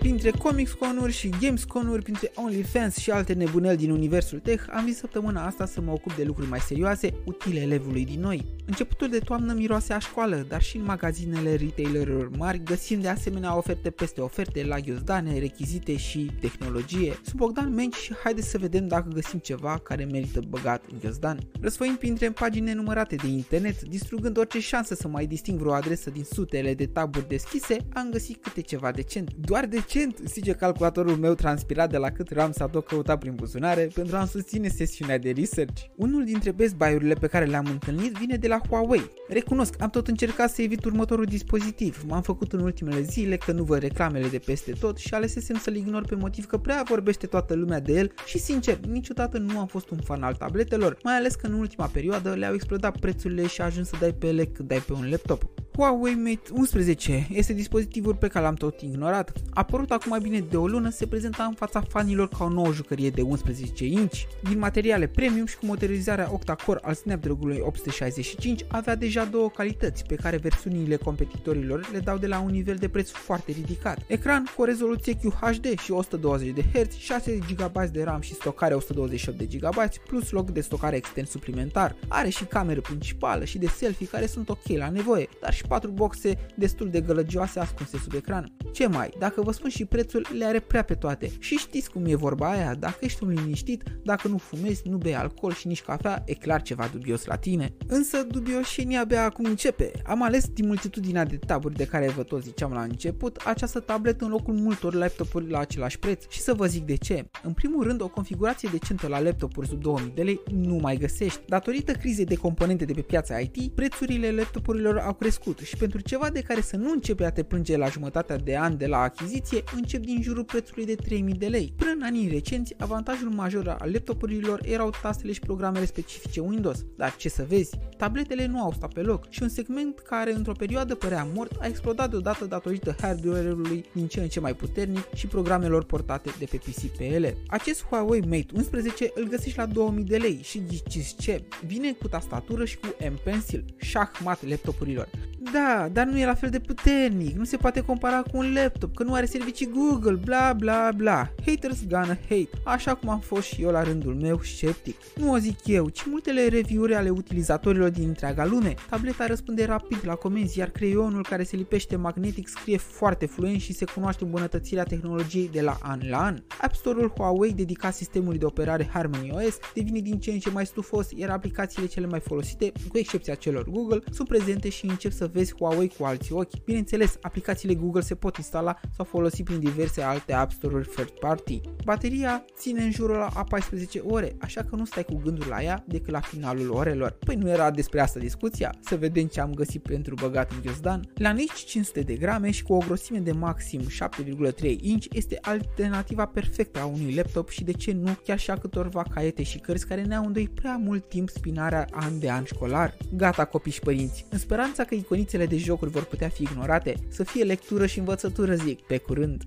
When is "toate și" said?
90.94-91.56